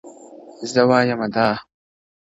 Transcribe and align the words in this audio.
زه 0.71 0.81
وايم 0.89 1.21
دا- 1.33 1.47